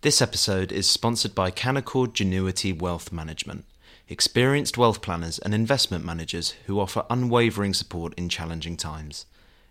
This 0.00 0.22
episode 0.22 0.70
is 0.70 0.88
sponsored 0.88 1.34
by 1.34 1.50
Canaccord 1.50 2.12
Genuity 2.12 2.72
Wealth 2.72 3.10
Management, 3.10 3.64
experienced 4.08 4.78
wealth 4.78 5.02
planners 5.02 5.40
and 5.40 5.52
investment 5.52 6.04
managers 6.04 6.54
who 6.66 6.78
offer 6.78 7.04
unwavering 7.10 7.74
support 7.74 8.14
in 8.14 8.28
challenging 8.28 8.76
times. 8.76 9.26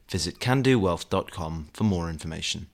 Visit 0.10 0.40
canaccordwealth.com 0.40 1.70
for 1.72 1.84
more 1.86 2.10
information. 2.10 2.68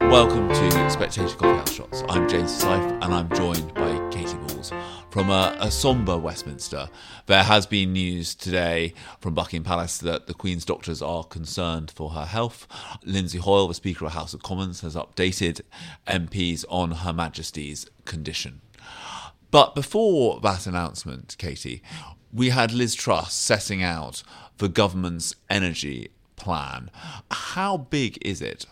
Welcome 0.00 0.48
to 0.48 0.90
Spectator 0.90 1.36
Coffee 1.36 1.56
House 1.56 1.72
Shots. 1.72 2.02
I'm 2.08 2.28
James 2.28 2.60
Forsyth 2.60 2.90
and 3.00 3.14
I'm 3.14 3.28
joined 3.36 3.72
by 3.74 4.08
Katy 4.10 4.34
Balls. 4.38 4.72
From 5.10 5.28
a, 5.28 5.56
a, 5.58 5.72
sombre 5.72 6.16
Westminster, 6.16 6.88
there 7.26 7.42
has 7.42 7.66
been 7.66 7.92
news 7.92 8.32
today 8.32 8.94
from 9.20 9.34
Buckingham 9.34 9.64
Palace 9.64 9.98
that 9.98 10.28
the 10.28 10.34
Queen's 10.34 10.64
doctors 10.64 11.02
are 11.02 11.24
concerned 11.24 11.90
for 11.90 12.10
her 12.10 12.26
health. 12.26 12.68
Lindsay 13.04 13.38
Hoyle, 13.38 13.66
the 13.66 13.74
Speaker 13.74 14.04
of 14.04 14.12
the 14.12 14.18
House 14.18 14.34
of 14.34 14.44
Commons, 14.44 14.82
has 14.82 14.94
updated 14.94 15.62
MPs 16.06 16.64
on 16.68 16.92
Her 16.92 17.12
Majesty's 17.12 17.90
condition. 18.04 18.60
But 19.50 19.74
before 19.74 20.38
that 20.42 20.68
announcement, 20.68 21.34
Katy, 21.38 21.82
we 22.32 22.50
had 22.50 22.70
Liz 22.70 22.94
Truss 22.94 23.34
setting 23.34 23.82
out 23.82 24.22
the 24.58 24.68
government's 24.68 25.34
energy 25.50 26.12
plan. 26.36 26.88
How 27.32 27.76
big 27.76 28.16
is 28.24 28.40
it? 28.40 28.66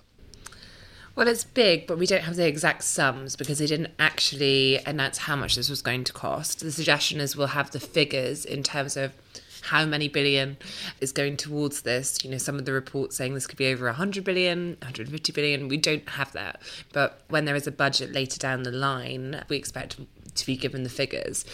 Well, 1.19 1.27
it's 1.27 1.43
big, 1.43 1.89
but 1.89 1.99
we 1.99 2.07
don't 2.07 2.23
have 2.23 2.37
the 2.37 2.47
exact 2.47 2.85
sums 2.85 3.35
because 3.35 3.59
they 3.59 3.67
didn't 3.67 3.91
actually 3.99 4.79
announce 4.87 5.19
how 5.19 5.35
much 5.35 5.57
this 5.57 5.69
was 5.69 5.83
going 5.83 6.05
to 6.05 6.13
cost. 6.13 6.61
The 6.61 6.71
suggestion 6.71 7.19
is 7.19 7.37
we'll 7.37 7.49
have 7.49 7.73
the 7.73 7.81
figures 7.81 8.45
in 8.45 8.63
terms 8.63 8.97
of 8.97 9.15
how 9.63 9.85
many 9.85 10.07
billion 10.07 10.59
is 11.01 11.11
going 11.11 11.37
towards 11.37 11.83
this. 11.83 12.23
You 12.23 12.31
know, 12.31 12.39
some 12.39 12.55
of 12.55 12.67
the 12.67 12.73
reports 12.73 13.17
saying 13.17 13.35
this 13.35 13.49
could 13.49 13.59
be 13.59 13.67
over 13.67 13.87
100 13.87 14.23
billion, 14.23 14.77
150 14.81 15.33
billion. 15.33 15.67
We 15.67 15.77
don't 15.77 16.09
have 16.11 16.31
that. 16.35 16.63
But 16.93 17.25
when 17.29 17.47
there 17.47 17.57
is 17.57 17.66
a 17.66 17.73
budget 17.73 18.13
later 18.13 18.39
down 18.39 18.63
the 18.63 18.71
line, 18.71 19.45
we 19.49 19.57
expect 19.57 19.97
to 20.32 20.47
be 20.47 20.57
given 20.57 20.85
the 20.85 20.88
figures. 20.88 21.45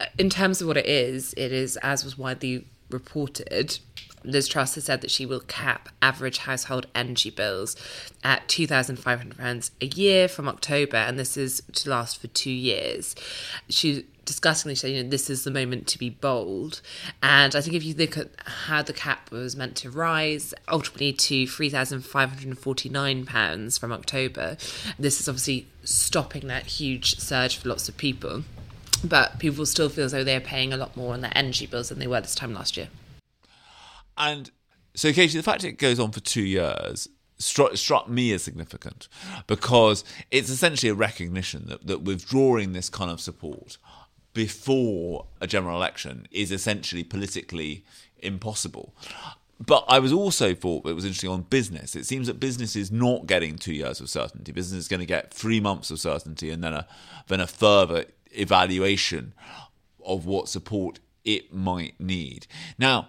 Uh, 0.00 0.06
in 0.18 0.30
terms 0.30 0.60
of 0.60 0.66
what 0.66 0.76
it 0.76 0.86
is, 0.86 1.32
it 1.34 1.52
is, 1.52 1.76
as 1.76 2.04
was 2.04 2.18
widely 2.18 2.66
reported, 2.90 3.78
Liz 4.24 4.48
Truss 4.48 4.76
has 4.76 4.84
said 4.84 5.00
that 5.00 5.10
she 5.10 5.26
will 5.26 5.40
cap 5.40 5.88
average 6.00 6.38
household 6.38 6.86
energy 6.94 7.30
bills 7.30 7.76
at 8.22 8.46
£2,500 8.48 9.70
a 9.80 9.86
year 9.86 10.28
from 10.28 10.48
October, 10.48 10.96
and 10.96 11.18
this 11.18 11.36
is 11.36 11.62
to 11.72 11.90
last 11.90 12.20
for 12.20 12.28
two 12.28 12.50
years. 12.50 13.14
She 13.68 14.06
disgustingly 14.24 14.74
said, 14.74 14.92
you 14.92 15.02
know, 15.02 15.08
this 15.08 15.28
is 15.28 15.44
the 15.44 15.50
moment 15.50 15.86
to 15.88 15.98
be 15.98 16.08
bold. 16.10 16.80
And 17.22 17.56
I 17.56 17.60
think 17.60 17.74
if 17.74 17.84
you 17.84 17.94
look 17.94 18.16
at 18.16 18.28
how 18.44 18.82
the 18.82 18.92
cap 18.92 19.30
was 19.30 19.56
meant 19.56 19.76
to 19.76 19.90
rise, 19.90 20.54
ultimately 20.68 21.12
to 21.12 21.44
£3,549 21.44 23.80
from 23.80 23.92
October, 23.92 24.56
this 24.98 25.20
is 25.20 25.28
obviously 25.28 25.66
stopping 25.84 26.48
that 26.48 26.66
huge 26.66 27.18
surge 27.18 27.56
for 27.56 27.68
lots 27.68 27.88
of 27.88 27.96
people. 27.96 28.42
But 29.04 29.40
people 29.40 29.66
still 29.66 29.88
feel 29.88 30.04
as 30.04 30.12
though 30.12 30.22
they're 30.22 30.40
paying 30.40 30.72
a 30.72 30.76
lot 30.76 30.96
more 30.96 31.14
on 31.14 31.22
their 31.22 31.32
energy 31.34 31.66
bills 31.66 31.88
than 31.88 31.98
they 31.98 32.06
were 32.06 32.20
this 32.20 32.36
time 32.36 32.54
last 32.54 32.76
year. 32.76 32.86
And 34.16 34.50
so, 34.94 35.12
Katy, 35.12 35.36
the 35.36 35.42
fact 35.42 35.64
it 35.64 35.72
goes 35.72 35.98
on 35.98 36.12
for 36.12 36.20
two 36.20 36.42
years 36.42 37.08
struck, 37.38 37.76
struck 37.76 38.08
me 38.08 38.32
as 38.32 38.42
significant 38.42 39.08
because 39.46 40.04
it's 40.30 40.50
essentially 40.50 40.90
a 40.90 40.94
recognition 40.94 41.66
that, 41.66 41.86
that 41.86 42.02
withdrawing 42.02 42.72
this 42.72 42.88
kind 42.88 43.10
of 43.10 43.20
support 43.20 43.78
before 44.34 45.26
a 45.40 45.46
general 45.46 45.76
election 45.76 46.26
is 46.30 46.50
essentially 46.50 47.04
politically 47.04 47.84
impossible. 48.18 48.94
But 49.64 49.84
I 49.88 49.98
was 49.98 50.12
also 50.12 50.54
thought 50.54 50.86
it 50.86 50.94
was 50.94 51.04
interesting 51.04 51.30
on 51.30 51.42
business. 51.42 51.94
It 51.94 52.06
seems 52.06 52.26
that 52.26 52.40
business 52.40 52.74
is 52.74 52.90
not 52.90 53.26
getting 53.26 53.56
two 53.56 53.74
years 53.74 54.00
of 54.00 54.10
certainty. 54.10 54.50
Business 54.50 54.80
is 54.80 54.88
going 54.88 55.00
to 55.00 55.06
get 55.06 55.32
three 55.32 55.60
months 55.60 55.90
of 55.90 56.00
certainty 56.00 56.50
and 56.50 56.64
then 56.64 56.72
a 56.72 56.86
then 57.28 57.40
a 57.40 57.46
further 57.46 58.06
evaluation 58.32 59.34
of 60.04 60.26
what 60.26 60.48
support 60.48 60.98
it 61.24 61.52
might 61.52 62.00
need. 62.00 62.46
Now, 62.76 63.08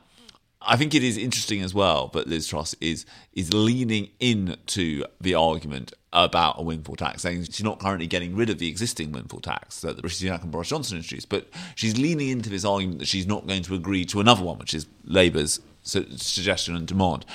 I 0.65 0.77
think 0.77 0.95
it 0.95 1.03
is 1.03 1.17
interesting 1.17 1.61
as 1.61 1.73
well 1.73 2.07
that 2.09 2.27
Liz 2.27 2.47
Truss 2.47 2.75
is 2.79 3.05
is 3.33 3.53
leaning 3.53 4.09
into 4.19 5.03
the 5.19 5.35
argument 5.35 5.93
about 6.13 6.59
a 6.59 6.63
windfall 6.63 6.95
tax, 6.95 7.23
saying 7.23 7.43
she's 7.45 7.63
not 7.63 7.79
currently 7.79 8.07
getting 8.07 8.35
rid 8.35 8.49
of 8.49 8.59
the 8.59 8.67
existing 8.67 9.11
windfall 9.11 9.39
tax 9.39 9.81
that 9.81 9.95
the 9.95 10.01
British 10.01 10.21
and 10.23 10.51
Boris 10.51 10.69
Johnson 10.69 10.97
introduced, 10.97 11.27
but 11.29 11.47
she's 11.75 11.97
leaning 11.97 12.29
into 12.29 12.49
this 12.49 12.63
argument 12.63 12.99
that 12.99 13.07
she's 13.07 13.27
not 13.27 13.47
going 13.47 13.63
to 13.63 13.75
agree 13.75 14.05
to 14.05 14.19
another 14.19 14.43
one, 14.43 14.59
which 14.59 14.73
is 14.73 14.85
Labour's 15.05 15.59
suggestion 15.83 16.75
and 16.75 16.87
demand. 16.87 17.25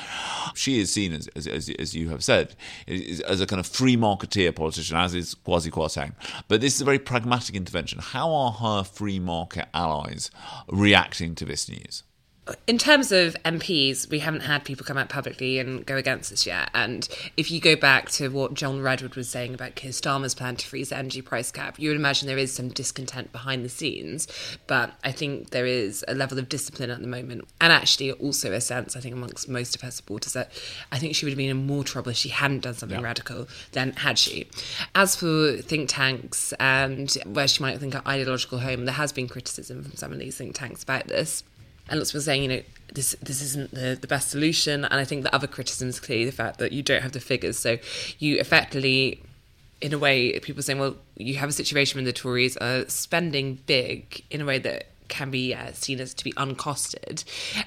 She 0.55 0.81
is 0.81 0.93
seen, 0.93 1.13
as, 1.13 1.29
as, 1.29 1.69
as 1.69 1.95
you 1.95 2.09
have 2.09 2.25
said, 2.25 2.55
as 2.87 3.41
a 3.41 3.47
kind 3.47 3.61
of 3.61 3.67
free 3.67 3.97
marketeer 3.97 4.55
politician, 4.55 4.97
as 4.97 5.15
is 5.15 5.35
Kwasi 5.35 5.71
Kwarteng. 5.71 6.13
But 6.47 6.61
this 6.61 6.75
is 6.75 6.81
a 6.81 6.85
very 6.85 6.99
pragmatic 6.99 7.55
intervention. 7.55 7.99
How 7.99 8.33
are 8.33 8.53
her 8.53 8.85
free 8.85 9.19
market 9.19 9.69
allies 9.75 10.31
reacting 10.69 11.35
to 11.35 11.45
this 11.45 11.69
news? 11.69 12.05
In 12.67 12.79
terms 12.79 13.13
of 13.13 13.37
MPs, 13.45 14.09
we 14.11 14.21
haven't 14.21 14.41
had 14.41 14.65
people 14.65 14.85
come 14.85 14.97
out 14.97 15.09
publicly 15.09 15.59
and 15.59 15.85
go 15.85 15.97
against 15.97 16.31
this 16.31 16.47
yet. 16.47 16.71
And 16.75 17.09
if 17.37 17.51
you 17.51 17.61
go 17.61 17.77
back 17.77 18.11
to 18.13 18.29
what 18.29 18.55
John 18.55 18.81
Redwood 18.81 19.15
was 19.15 19.29
saying 19.29 19.55
about 19.55 19.75
Keir 19.75 19.91
Starmer's 19.91 20.35
plan 20.35 20.57
to 20.57 20.67
freeze 20.67 20.91
the 20.91 20.97
energy 20.97 21.23
price 21.23 21.51
cap, 21.51 21.79
you 21.79 21.91
would 21.91 21.97
imagine 21.97 22.29
there 22.29 22.39
is 22.39 22.53
some 22.53 22.69
discontent 22.69 23.33
behind 23.33 23.65
the 23.65 23.69
scenes. 23.69 24.29
But 24.67 24.95
I 25.05 25.13
think 25.13 25.51
there 25.51 25.67
is 25.67 26.05
a 26.09 26.15
level 26.15 26.39
of 26.39 26.49
discipline 26.49 26.91
at 26.91 27.01
the 27.01 27.07
moment, 27.07 27.47
and 27.61 27.73
actually 27.73 28.13
also 28.13 28.53
a 28.53 28.61
sense, 28.61 28.97
I 28.97 29.01
think, 29.01 29.15
amongst 29.15 29.49
most 29.49 29.75
of 29.75 29.83
her 29.83 29.91
supporters 29.91 30.33
that 30.33 30.53
I 30.93 30.99
think 30.99 31.15
she 31.15 31.25
would 31.25 31.33
have 31.33 31.39
been 31.39 31.51
in 31.51 31.67
more 31.67 31.85
trouble 31.85 32.11
if 32.11 32.17
she 32.17 32.29
hadn't 32.29 32.61
done 32.61 32.75
something 32.75 33.01
yeah. 33.01 33.05
radical 33.05 33.49
than 33.73 33.93
had 33.93 34.19
she. 34.19 34.47
As 34.95 35.17
for 35.17 35.57
think 35.59 35.89
tanks 35.89 36.53
and 36.55 37.11
where 37.27 37.49
she 37.49 37.63
might 37.63 37.79
think 37.79 37.95
her 37.95 38.03
ideological 38.07 38.59
home, 38.59 38.85
there 38.85 38.95
has 38.95 39.13
been 39.13 39.29
criticism 39.29 39.83
from 39.85 39.95
some 39.95 40.13
of 40.13 40.19
these 40.19 40.37
think 40.37 40.55
tanks 40.55 40.83
about 40.83 41.07
this 41.07 41.43
and 41.89 41.99
lots 41.99 42.11
of 42.11 42.15
people 42.15 42.23
saying, 42.23 42.43
you 42.43 42.49
know, 42.49 42.63
this 42.93 43.17
this 43.23 43.43
isn't 43.43 43.71
the, 43.73 43.99
the 44.01 44.07
best 44.07 44.31
solution. 44.31 44.85
And 44.85 44.95
I 44.95 45.05
think 45.05 45.23
the 45.23 45.35
other 45.35 45.47
criticism 45.47 45.89
is 45.89 46.01
clearly 46.01 46.25
the 46.25 46.33
fact 46.33 46.59
that 46.59 46.73
you 46.73 46.83
don't 46.83 47.03
have 47.03 47.13
the 47.13 47.21
figures. 47.21 47.59
So 47.59 47.79
you 48.19 48.39
effectively, 48.39 49.23
in 49.81 49.93
a 49.93 49.99
way, 49.99 50.39
people 50.41 50.63
saying, 50.63 50.79
well, 50.79 50.97
you 51.17 51.37
have 51.37 51.49
a 51.49 51.53
situation 51.53 51.99
where 51.99 52.05
the 52.05 52.13
Tories 52.13 52.57
are 52.57 52.89
spending 52.89 53.61
big 53.67 54.25
in 54.31 54.41
a 54.41 54.45
way 54.45 54.59
that 54.59 54.89
can 55.09 55.31
be 55.31 55.55
uh, 55.55 55.73
seen 55.73 56.01
as 56.01 56.15
to 56.15 56.25
be 56.25 56.33
uncosted 56.37 57.25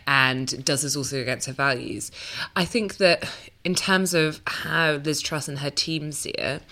and 0.07 0.63
does 0.63 0.83
this 0.83 0.95
also 0.95 1.21
against 1.21 1.47
her 1.47 1.53
values? 1.53 2.11
I 2.55 2.65
think 2.65 2.97
that 2.97 3.27
in 3.63 3.75
terms 3.75 4.13
of 4.13 4.41
how 4.45 4.93
liz 4.93 5.21
truss 5.21 5.47
and 5.47 5.59
her 5.59 5.69
team 5.69 6.11
see 6.11 6.31
it 6.31 6.63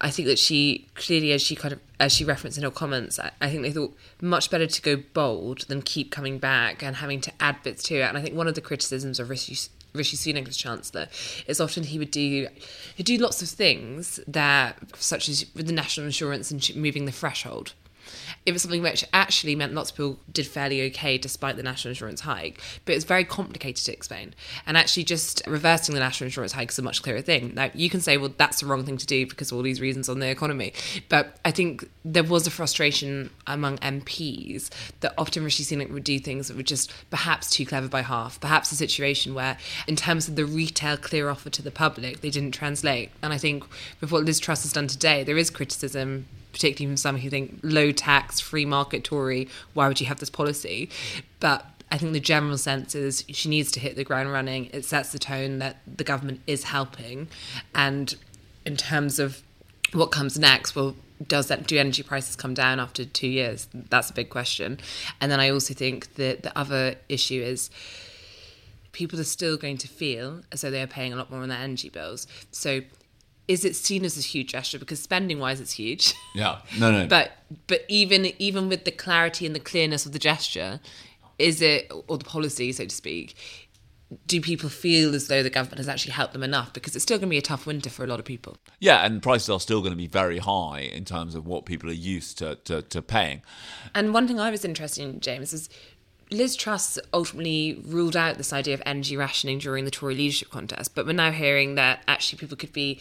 i 0.00 0.10
think 0.10 0.28
that 0.28 0.38
she 0.38 0.86
clearly 0.94 1.32
as 1.32 1.42
she 1.42 1.56
kind 1.56 1.72
of 1.72 1.80
as 1.98 2.12
she 2.12 2.24
referenced 2.24 2.56
in 2.56 2.64
her 2.64 2.70
comments 2.70 3.18
I, 3.18 3.30
I 3.40 3.50
think 3.50 3.62
they 3.62 3.72
thought 3.72 3.96
much 4.20 4.50
better 4.50 4.66
to 4.66 4.82
go 4.82 5.02
bold 5.12 5.62
than 5.62 5.82
keep 5.82 6.10
coming 6.12 6.38
back 6.38 6.82
and 6.82 6.96
having 6.96 7.20
to 7.22 7.32
add 7.40 7.62
bits 7.62 7.82
to 7.84 7.96
it. 7.96 8.02
And 8.02 8.16
i 8.16 8.22
think 8.22 8.36
one 8.36 8.48
of 8.48 8.54
the 8.54 8.60
criticisms 8.60 9.18
of 9.18 9.30
rishi 9.30 9.56
Rishi 9.94 10.16
Sunak 10.16 10.46
as 10.46 10.58
Chancellor 10.58 11.08
is 11.46 11.58
often 11.58 11.84
he 11.84 11.98
would 11.98 12.10
do 12.10 12.48
he'd 12.96 13.06
do 13.06 13.16
lots 13.16 13.40
of 13.40 13.48
things 13.48 14.20
that 14.28 14.76
such 14.96 15.28
as 15.28 15.46
with 15.54 15.66
the 15.66 15.72
national 15.72 16.04
insurance 16.06 16.50
and 16.50 16.76
moving 16.76 17.06
the 17.06 17.12
threshold 17.12 17.72
it 18.44 18.52
was 18.52 18.62
something 18.62 18.82
which 18.82 19.04
actually 19.12 19.56
meant 19.56 19.74
lots 19.74 19.90
of 19.90 19.96
people 19.96 20.18
did 20.32 20.46
fairly 20.46 20.82
okay 20.82 21.18
despite 21.18 21.56
the 21.56 21.62
national 21.62 21.90
insurance 21.90 22.20
hike. 22.20 22.60
But 22.84 22.94
it's 22.94 23.04
very 23.04 23.24
complicated 23.24 23.84
to 23.86 23.92
explain. 23.92 24.34
And 24.66 24.76
actually, 24.76 25.04
just 25.04 25.42
reversing 25.46 25.94
the 25.94 26.00
national 26.00 26.26
insurance 26.26 26.52
hike 26.52 26.70
is 26.70 26.78
a 26.78 26.82
much 26.82 27.02
clearer 27.02 27.20
thing. 27.20 27.52
Now, 27.54 27.70
you 27.74 27.90
can 27.90 28.00
say, 28.00 28.16
well, 28.16 28.32
that's 28.36 28.60
the 28.60 28.66
wrong 28.66 28.84
thing 28.84 28.96
to 28.98 29.06
do 29.06 29.26
because 29.26 29.50
of 29.50 29.56
all 29.56 29.62
these 29.62 29.80
reasons 29.80 30.08
on 30.08 30.20
the 30.20 30.28
economy. 30.28 30.72
But 31.08 31.38
I 31.44 31.50
think 31.50 31.88
there 32.04 32.24
was 32.24 32.46
a 32.46 32.50
frustration 32.50 33.30
among 33.46 33.78
MPs 33.78 34.70
that 35.00 35.14
often 35.18 35.44
Rishi 35.44 35.64
Sunak 35.64 35.90
would 35.90 36.04
do 36.04 36.18
things 36.18 36.48
that 36.48 36.56
were 36.56 36.62
just 36.62 36.92
perhaps 37.10 37.50
too 37.50 37.66
clever 37.66 37.88
by 37.88 38.02
half. 38.02 38.40
Perhaps 38.40 38.72
a 38.72 38.76
situation 38.76 39.34
where, 39.34 39.58
in 39.86 39.96
terms 39.96 40.28
of 40.28 40.36
the 40.36 40.44
retail 40.44 40.96
clear 40.96 41.28
offer 41.28 41.50
to 41.50 41.62
the 41.62 41.70
public, 41.70 42.20
they 42.20 42.30
didn't 42.30 42.52
translate. 42.52 43.10
And 43.22 43.32
I 43.32 43.38
think 43.38 43.64
with 44.00 44.12
what 44.12 44.24
Liz 44.24 44.38
Truss 44.38 44.62
has 44.62 44.72
done 44.72 44.86
today, 44.86 45.24
there 45.24 45.36
is 45.36 45.50
criticism 45.50 46.26
particularly 46.56 46.90
from 46.90 46.96
some 46.96 47.18
who 47.18 47.28
think 47.28 47.60
low 47.62 47.92
tax, 47.92 48.40
free 48.40 48.64
market 48.64 49.04
Tory, 49.04 49.46
why 49.74 49.88
would 49.88 50.00
you 50.00 50.06
have 50.06 50.20
this 50.20 50.30
policy? 50.30 50.88
But 51.38 51.66
I 51.90 51.98
think 51.98 52.14
the 52.14 52.20
general 52.20 52.56
sense 52.56 52.94
is 52.94 53.24
she 53.28 53.50
needs 53.50 53.70
to 53.72 53.80
hit 53.80 53.94
the 53.94 54.04
ground 54.04 54.32
running. 54.32 54.70
It 54.72 54.86
sets 54.86 55.12
the 55.12 55.18
tone 55.18 55.58
that 55.58 55.76
the 55.86 56.02
government 56.02 56.40
is 56.46 56.64
helping. 56.64 57.28
And 57.74 58.16
in 58.64 58.78
terms 58.78 59.18
of 59.18 59.42
what 59.92 60.06
comes 60.06 60.38
next, 60.38 60.74
well, 60.74 60.96
does 61.26 61.48
that 61.48 61.66
do 61.66 61.76
energy 61.76 62.02
prices 62.02 62.36
come 62.36 62.54
down 62.54 62.80
after 62.80 63.04
two 63.04 63.28
years? 63.28 63.68
That's 63.74 64.08
a 64.08 64.14
big 64.14 64.30
question. 64.30 64.80
And 65.20 65.30
then 65.30 65.40
I 65.40 65.50
also 65.50 65.74
think 65.74 66.14
that 66.14 66.42
the 66.42 66.58
other 66.58 66.94
issue 67.10 67.42
is 67.42 67.68
people 68.92 69.20
are 69.20 69.24
still 69.24 69.58
going 69.58 69.76
to 69.76 69.88
feel 69.88 70.40
as 70.50 70.62
though 70.62 70.70
they 70.70 70.80
are 70.80 70.86
paying 70.86 71.12
a 71.12 71.16
lot 71.16 71.30
more 71.30 71.42
on 71.42 71.50
their 71.50 71.58
energy 71.58 71.90
bills. 71.90 72.26
So 72.50 72.80
is 73.48 73.64
it 73.64 73.76
seen 73.76 74.04
as 74.04 74.18
a 74.18 74.20
huge 74.20 74.50
gesture 74.50 74.78
because 74.78 75.00
spending 75.00 75.38
wise 75.38 75.60
it's 75.60 75.72
huge 75.72 76.14
yeah 76.34 76.58
no 76.78 76.90
no 76.90 77.06
but 77.08 77.32
but 77.66 77.84
even 77.88 78.32
even 78.38 78.68
with 78.68 78.84
the 78.84 78.90
clarity 78.90 79.46
and 79.46 79.54
the 79.54 79.60
clearness 79.60 80.06
of 80.06 80.12
the 80.12 80.18
gesture 80.18 80.80
is 81.38 81.60
it 81.60 81.90
or 82.08 82.18
the 82.18 82.24
policy 82.24 82.72
so 82.72 82.84
to 82.84 82.94
speak 82.94 83.36
do 84.26 84.40
people 84.40 84.68
feel 84.68 85.14
as 85.14 85.26
though 85.26 85.42
the 85.42 85.50
government 85.50 85.78
has 85.78 85.88
actually 85.88 86.12
helped 86.12 86.32
them 86.32 86.42
enough? 86.42 86.72
Because 86.72 86.94
it's 86.94 87.02
still 87.02 87.18
going 87.18 87.28
to 87.28 87.30
be 87.30 87.38
a 87.38 87.42
tough 87.42 87.66
winter 87.66 87.90
for 87.90 88.04
a 88.04 88.06
lot 88.06 88.20
of 88.20 88.24
people. 88.24 88.56
Yeah, 88.78 89.04
and 89.04 89.20
prices 89.20 89.50
are 89.50 89.58
still 89.58 89.80
going 89.80 89.92
to 89.92 89.96
be 89.96 90.06
very 90.06 90.38
high 90.38 90.80
in 90.80 91.04
terms 91.04 91.34
of 91.34 91.46
what 91.46 91.66
people 91.66 91.90
are 91.90 91.94
used 91.94 92.38
to, 92.38 92.54
to, 92.66 92.82
to 92.82 93.02
paying. 93.02 93.42
And 93.94 94.14
one 94.14 94.28
thing 94.28 94.38
I 94.38 94.50
was 94.50 94.64
interested 94.64 95.02
in, 95.02 95.18
James, 95.18 95.52
is 95.52 95.68
Liz 96.30 96.54
Truss 96.54 96.98
ultimately 97.12 97.80
ruled 97.84 98.16
out 98.16 98.36
this 98.36 98.52
idea 98.52 98.74
of 98.74 98.82
energy 98.86 99.16
rationing 99.16 99.58
during 99.58 99.84
the 99.84 99.90
Tory 99.90 100.14
leadership 100.14 100.50
contest, 100.50 100.94
but 100.94 101.06
we're 101.06 101.12
now 101.12 101.32
hearing 101.32 101.74
that 101.74 102.02
actually 102.06 102.38
people 102.38 102.56
could 102.56 102.72
be 102.72 103.00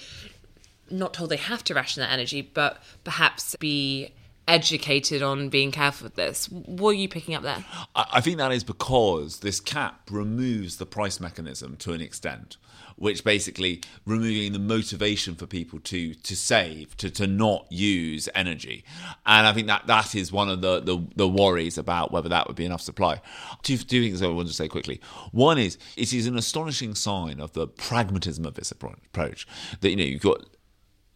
not 0.90 1.14
told 1.14 1.30
they 1.30 1.38
have 1.38 1.64
to 1.66 1.74
ration 1.74 2.02
their 2.02 2.10
energy, 2.10 2.42
but 2.42 2.82
perhaps 3.04 3.56
be 3.58 4.14
educated 4.48 5.24
on 5.24 5.50
being 5.50 5.72
careful 5.72 6.06
with 6.06 6.16
this. 6.16 6.48
What 6.50 6.92
are 6.92 6.94
you 6.94 7.10
picking 7.10 7.34
up 7.34 7.44
there? 7.44 7.64
I 7.96 8.22
think 8.22 8.38
that 8.38 8.52
is 8.52 8.64
because 8.64 9.40
this 9.40 9.60
cap 9.60 10.10
removes 10.12 10.78
the 10.78 10.86
price 10.86 11.20
mechanism 11.20 11.78
to 11.78 11.94
an 11.94 12.02
extent, 12.02 12.58
which 12.96 13.24
basically 13.24 13.82
removing 14.06 14.54
the 14.54 14.60
motivation 14.60 15.36
for 15.36 15.48
people 15.48 15.80
to 15.80 16.14
to 16.14 16.36
save, 16.36 16.96
to, 16.98 17.10
to 17.10 17.26
not 17.26 17.66
use 17.72 18.30
energy. 18.36 18.84
And 19.26 19.48
I 19.48 19.54
think 19.54 19.68
that 19.68 19.88
that 19.88 20.14
is 20.14 20.32
one 20.32 20.50
of 20.50 20.62
the, 20.62 20.80
the, 20.80 21.04
the 21.16 21.28
worries 21.28 21.78
about 21.78 22.12
whether 22.12 22.30
that 22.30 22.48
would 22.48 22.56
be 22.56 22.66
enough 22.66 22.82
supply. 22.82 23.22
Two, 23.64 23.78
two 23.78 24.04
things 24.04 24.22
I 24.22 24.28
want 24.28 24.48
to 24.48 24.54
say 24.54 24.68
quickly. 24.68 25.02
One 25.32 25.58
is 25.58 25.78
it 25.98 26.14
is 26.14 26.28
an 26.28 26.38
astonishing 26.38 26.94
sign 26.94 27.40
of 27.40 27.54
the 27.54 27.68
pragmatism 27.68 28.46
of 28.46 28.54
this 28.54 28.72
approach 28.72 29.48
that 29.82 29.90
you 29.90 29.96
know 29.96 30.04
you've 30.04 30.22
got 30.22 30.46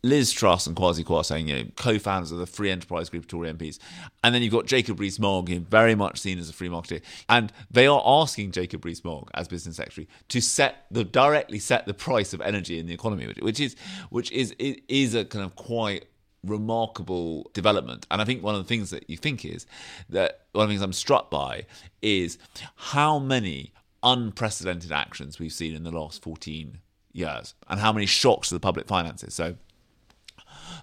Liz 0.01 0.31
Truss 0.31 0.65
and 0.65 0.75
Kwasi 0.75 1.03
Kwarteng, 1.03 1.47
you 1.47 1.55
know, 1.55 1.63
co-founders 1.75 2.31
of 2.31 2.37
the 2.37 2.45
Free 2.45 2.71
Enterprise 2.71 3.09
Group 3.09 3.27
Tory 3.27 3.51
MPs, 3.51 3.79
and 4.23 4.33
then 4.33 4.41
you've 4.41 4.53
got 4.53 4.65
Jacob 4.65 4.99
Rees-Mogg, 4.99 5.49
very 5.49 5.95
much 5.95 6.19
seen 6.19 6.39
as 6.39 6.49
a 6.49 6.53
free 6.53 6.69
marketer, 6.69 7.01
and 7.27 7.51
they 7.69 7.87
are 7.87 8.01
asking 8.05 8.51
Jacob 8.51 8.85
Rees-Mogg 8.85 9.29
as 9.33 9.47
business 9.47 9.75
secretary 9.75 10.07
to 10.29 10.39
set 10.41 10.85
the 10.89 11.03
directly 11.03 11.59
set 11.59 11.85
the 11.85 11.93
price 11.93 12.33
of 12.33 12.41
energy 12.41 12.79
in 12.79 12.85
the 12.85 12.93
economy, 12.93 13.33
which 13.41 13.59
is 13.59 13.75
which 14.09 14.31
is 14.31 14.55
is 14.59 15.15
a 15.15 15.25
kind 15.25 15.43
of 15.43 15.55
quite 15.55 16.05
remarkable 16.45 17.49
development. 17.53 18.07
And 18.09 18.21
I 18.21 18.25
think 18.25 18.43
one 18.43 18.55
of 18.55 18.61
the 18.61 18.67
things 18.67 18.91
that 18.91 19.09
you 19.09 19.17
think 19.17 19.43
is 19.43 19.65
that 20.09 20.45
one 20.53 20.63
of 20.63 20.69
the 20.69 20.73
things 20.73 20.81
I'm 20.81 20.93
struck 20.93 21.29
by 21.29 21.65
is 22.01 22.37
how 22.75 23.19
many 23.19 23.73
unprecedented 24.03 24.91
actions 24.91 25.39
we've 25.39 25.51
seen 25.51 25.75
in 25.75 25.83
the 25.83 25.91
last 25.91 26.21
14 26.23 26.79
years 27.11 27.53
and 27.67 27.79
how 27.79 27.91
many 27.91 28.05
shocks 28.05 28.49
to 28.49 28.55
the 28.55 28.59
public 28.59 28.87
finances. 28.87 29.33
So 29.33 29.55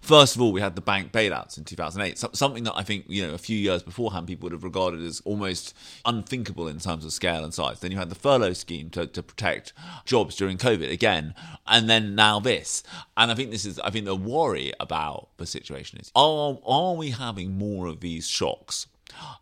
First 0.07 0.37
of 0.37 0.41
all, 0.41 0.53
we 0.53 0.61
had 0.61 0.77
the 0.77 0.81
bank 0.81 1.11
bailouts 1.11 1.59
in 1.59 1.65
2008, 1.65 2.17
something 2.33 2.63
that 2.63 2.75
I 2.77 2.85
think, 2.85 3.07
you 3.09 3.27
know, 3.27 3.35
a 3.35 3.39
few 3.39 3.59
years 3.59 3.83
beforehand 3.83 4.29
people 4.29 4.47
would 4.47 4.53
have 4.53 4.63
regarded 4.63 5.03
as 5.03 5.21
almost 5.25 5.75
unthinkable 6.05 6.69
in 6.69 6.79
terms 6.79 7.05
of 7.05 7.13
scale 7.13 7.43
and 7.43 7.53
size. 7.53 7.81
Then 7.81 7.91
you 7.91 7.99
had 7.99 8.09
the 8.09 8.15
furlough 8.15 8.53
scheme 8.53 8.89
to, 8.91 9.09
to 9.09 9.21
protect 9.21 9.73
jobs 10.05 10.37
during 10.37 10.59
COVID 10.59 10.93
again, 10.93 11.35
and 11.67 11.91
then 11.91 12.15
now 12.15 12.39
this. 12.39 12.85
And 13.17 13.33
I 13.33 13.35
think 13.35 13.51
this 13.51 13.65
is, 13.65 13.81
I 13.81 13.91
think 13.91 14.05
the 14.05 14.15
worry 14.15 14.73
about 14.79 15.31
the 15.39 15.47
situation 15.47 15.99
is 15.99 16.13
are, 16.15 16.57
are 16.65 16.95
we 16.95 17.11
having 17.11 17.59
more 17.59 17.89
of 17.89 17.99
these 17.99 18.29
shocks? 18.29 18.87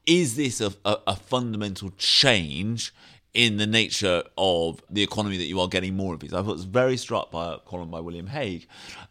Is 0.07 0.35
this 0.37 0.63
a, 0.63 0.73
a, 0.87 0.97
a 1.09 1.17
fundamental 1.17 1.93
change 1.99 2.95
in 3.35 3.57
the 3.57 3.67
nature 3.67 4.23
of 4.39 4.81
the 4.89 5.03
economy 5.03 5.37
that 5.37 5.45
you 5.45 5.59
are 5.61 5.67
getting 5.67 5.97
more 5.97 6.15
of 6.15 6.21
these. 6.21 6.33
I 6.33 6.41
was 6.41 6.65
very 6.65 6.97
struck 6.97 7.33
by 7.33 7.55
a 7.55 7.59
column 7.59 7.91
by 7.91 7.99
William 7.99 8.29
Hague 8.29 8.69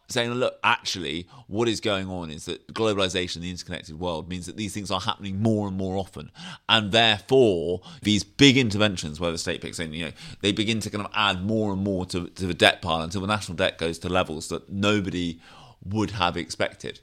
saying, 0.08 0.30
look, 0.32 0.58
actually, 0.64 1.28
what 1.46 1.68
is 1.68 1.80
going 1.80 2.08
on 2.08 2.30
is 2.30 2.46
that 2.46 2.66
globalization, 2.72 3.42
the 3.42 3.50
interconnected 3.50 4.00
world, 4.00 4.28
means 4.28 4.46
that 4.46 4.56
these 4.56 4.72
things 4.72 4.90
are 4.90 5.00
happening 5.00 5.42
more 5.42 5.68
and 5.68 5.76
more 5.76 5.98
often. 5.98 6.30
And 6.70 6.90
therefore, 6.90 7.82
these 8.00 8.24
big 8.24 8.56
interventions 8.56 9.20
where 9.20 9.30
the 9.30 9.38
state 9.38 9.60
picks 9.60 9.78
in, 9.78 9.92
you 9.92 10.06
know, 10.06 10.12
they 10.40 10.52
begin 10.52 10.80
to 10.80 10.90
kind 10.90 11.04
of 11.04 11.12
add 11.14 11.44
more 11.44 11.72
and 11.72 11.82
more 11.82 12.06
to, 12.06 12.28
to 12.28 12.46
the 12.46 12.54
debt 12.54 12.80
pile 12.80 13.02
until 13.02 13.20
the 13.20 13.26
national 13.26 13.56
debt 13.56 13.76
goes 13.76 13.98
to 14.00 14.08
levels 14.08 14.48
that 14.48 14.70
nobody 14.70 15.38
would 15.84 16.12
have 16.12 16.38
expected. 16.38 17.00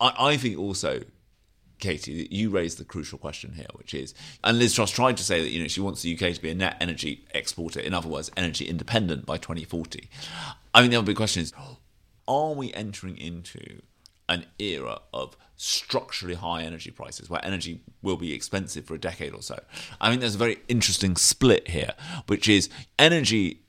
I, 0.00 0.14
I 0.18 0.36
think 0.36 0.56
also 0.56 1.00
Katy, 1.80 2.28
you 2.30 2.50
raised 2.50 2.78
the 2.78 2.84
crucial 2.84 3.18
question 3.18 3.52
here, 3.54 3.66
which 3.74 3.94
is, 3.94 4.14
and 4.44 4.58
Liz 4.58 4.74
Truss 4.74 4.90
tried 4.90 5.16
to 5.16 5.24
say 5.24 5.40
that 5.40 5.50
you 5.50 5.60
know 5.60 5.68
she 5.68 5.80
wants 5.80 6.02
the 6.02 6.12
UK 6.12 6.34
to 6.34 6.42
be 6.42 6.50
a 6.50 6.54
net 6.54 6.76
energy 6.80 7.26
exporter, 7.32 7.80
in 7.80 7.94
other 7.94 8.08
words, 8.08 8.30
energy 8.36 8.66
independent 8.66 9.26
by 9.26 9.36
2040. 9.36 10.08
I 10.74 10.82
mean, 10.82 10.90
the 10.90 10.96
other 10.96 11.06
big 11.06 11.16
question 11.16 11.42
is, 11.42 11.52
are 12.28 12.52
we 12.52 12.72
entering 12.74 13.16
into 13.16 13.82
an 14.28 14.46
era 14.60 15.00
of 15.12 15.36
structurally 15.56 16.36
high 16.36 16.62
energy 16.62 16.90
prices 16.90 17.28
where 17.28 17.44
energy 17.44 17.82
will 18.00 18.16
be 18.16 18.32
expensive 18.32 18.84
for 18.84 18.94
a 18.94 18.98
decade 18.98 19.34
or 19.34 19.42
so? 19.42 19.58
I 20.00 20.10
mean, 20.10 20.20
there's 20.20 20.36
a 20.36 20.38
very 20.38 20.58
interesting 20.68 21.16
split 21.16 21.68
here, 21.68 21.94
which 22.28 22.48
is 22.48 22.70
energy 22.98 23.59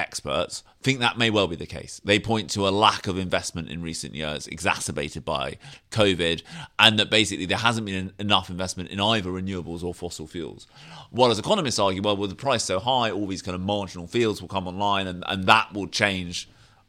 experts 0.00 0.64
think 0.82 1.00
that 1.00 1.18
may 1.18 1.28
well 1.30 1.46
be 1.46 1.56
the 1.56 1.66
case. 1.66 2.00
They 2.04 2.18
point 2.18 2.48
to 2.50 2.66
a 2.66 2.70
lack 2.70 3.06
of 3.06 3.18
investment 3.18 3.68
in 3.68 3.82
recent 3.82 4.14
years, 4.14 4.46
exacerbated 4.46 5.24
by 5.24 5.58
COVID, 5.90 6.42
and 6.78 6.98
that 6.98 7.10
basically 7.10 7.46
there 7.46 7.58
hasn't 7.58 7.86
been 7.86 8.12
enough 8.18 8.48
investment 8.48 8.88
in 8.88 9.00
either 9.00 9.30
renewables 9.30 9.84
or 9.84 9.92
fossil 9.92 10.26
fuels. 10.26 10.66
While 11.10 11.30
as 11.30 11.38
economists 11.38 11.78
argue, 11.78 12.02
well, 12.02 12.16
with 12.16 12.30
the 12.30 12.36
price 12.36 12.64
so 12.64 12.80
high, 12.80 13.10
all 13.10 13.26
these 13.26 13.42
kind 13.42 13.54
of 13.54 13.60
marginal 13.60 14.06
fields 14.06 14.40
will 14.40 14.48
come 14.48 14.66
online, 14.66 15.06
and, 15.06 15.22
and 15.26 15.44
that 15.44 15.74
will 15.74 15.86
change 15.86 16.48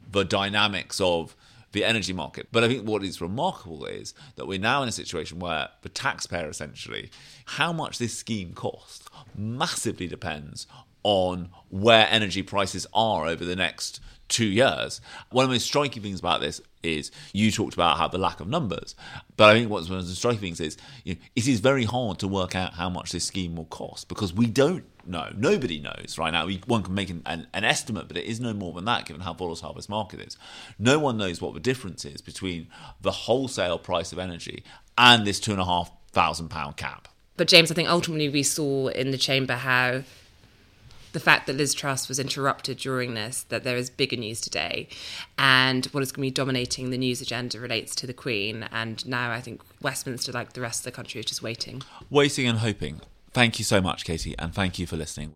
the 0.10 0.24
dynamics 0.24 1.02
of 1.02 1.36
the 1.74 1.84
energy 1.84 2.14
market. 2.14 2.48
But 2.52 2.64
I 2.64 2.68
think 2.68 2.88
what 2.88 3.04
is 3.04 3.22
remarkable 3.22 3.86
is 3.86 4.14
that 4.36 4.46
we're 4.46 4.60
now 4.60 4.84
in 4.84 4.90
a 4.90 4.94
situation 4.94 5.40
where 5.40 5.70
the 5.82 5.90
taxpayer 5.90 6.50
essentially, 6.50 7.10
how 7.46 7.74
much 7.74 7.98
this 7.98 8.18
scheme 8.18 8.54
costs 8.54 9.08
massively 9.36 10.08
depends 10.08 10.68
on 11.04 11.50
where 11.70 12.08
energy 12.10 12.44
prices 12.44 12.86
are 12.94 13.28
over 13.28 13.46
the 13.46 13.56
next 13.56 14.00
two 14.32 14.46
years. 14.46 15.02
One 15.30 15.44
of 15.44 15.50
the 15.50 15.56
most 15.56 15.66
striking 15.66 16.02
things 16.02 16.20
about 16.20 16.42
this 16.42 16.62
is 16.84 17.12
you 17.34 17.52
talked 17.52 17.74
about 17.74 17.98
how 17.98 18.08
the 18.08 18.18
lack 18.18 18.40
of 18.40 18.48
numbers, 18.48 18.96
but 19.36 19.50
I 19.50 19.54
think 19.54 19.70
what's 19.70 19.90
one 19.90 20.00
of 20.00 20.08
the 20.08 20.16
striking 20.16 20.40
things 20.40 20.60
is 20.60 20.78
you 21.04 21.16
know, 21.16 21.22
it 21.36 21.48
is 21.48 21.60
very 21.60 21.84
hard 21.84 22.18
to 22.20 22.28
work 22.28 22.56
out 22.56 22.74
how 22.74 22.90
much 22.90 23.12
this 23.12 23.26
scheme 23.26 23.56
will 23.56 23.66
cost 23.66 24.08
because 24.08 24.34
we 24.34 24.46
don't 24.46 24.86
know. 25.06 25.32
Nobody 25.36 25.80
knows 25.80 26.18
right 26.18 26.32
now. 26.32 26.48
One 26.66 26.82
can 26.82 26.96
make 26.96 27.10
an, 27.10 27.22
an, 27.26 27.48
an 27.54 27.64
estimate, 27.66 28.08
but 28.08 28.18
it 28.18 28.26
is 28.26 28.40
no 28.40 28.54
more 28.54 28.74
than 28.74 28.86
that 28.86 29.06
given 29.06 29.22
how 29.22 29.34
volatile 29.34 29.74
this 29.74 29.90
market 29.90 30.22
is. 30.22 30.38
No 30.80 30.98
one 30.98 31.18
knows 31.18 31.42
what 31.42 31.54
the 31.54 31.60
difference 31.60 32.06
is 32.06 32.22
between 32.22 32.68
the 33.02 33.12
wholesale 33.12 33.78
price 33.78 34.12
of 34.12 34.20
energy 34.20 34.64
and 34.98 35.28
this 35.28 35.40
two 35.40 35.52
and 35.52 35.62
a 35.62 35.66
half 35.66 35.92
thousand 36.12 36.50
pound 36.50 36.78
cap. 36.78 37.10
But 37.38 37.48
James, 37.48 37.72
I 37.72 37.74
think 37.74 37.90
ultimately 37.90 38.30
we 38.30 38.44
saw 38.44 38.88
in 38.88 39.12
the 39.12 39.18
chamber 39.18 39.56
how 39.56 40.04
the 41.14 41.20
fact 41.20 41.48
that 41.48 41.56
Liz 41.56 41.74
Truss 41.74 42.08
was 42.08 42.20
interrupted 42.20 42.78
during 42.78 43.14
this, 43.14 43.44
that 43.50 43.64
there 43.64 43.78
is 43.78 43.90
bigger 43.90 44.16
news 44.16 44.42
today, 44.42 44.88
and 45.38 45.86
what 45.88 46.04
is 46.04 46.12
going 46.12 46.24
to 46.24 46.28
be 46.28 46.32
dominating 46.32 46.90
the 46.90 46.98
news 46.98 47.22
agenda 47.22 47.60
relates 47.60 47.96
to 47.96 48.08
the 48.08 48.14
Queen. 48.14 48.68
And 48.72 49.06
now 49.06 49.32
I 49.32 49.42
think 49.42 49.62
Westminster, 49.82 50.32
like 50.32 50.54
the 50.54 50.62
rest 50.62 50.82
of 50.82 50.86
the 50.86 50.92
country, 50.92 51.20
is 51.20 51.26
just 51.26 51.42
waiting. 51.42 51.82
Waiting 52.10 52.48
and 52.48 52.60
hoping. 52.60 53.02
Thank 53.34 53.60
you 53.60 53.66
so 53.66 53.82
much, 53.82 54.04
Katy, 54.06 54.36
and 54.38 54.54
thank 54.54 54.78
you 54.80 54.86
for 54.86 54.98
listening. 54.98 55.36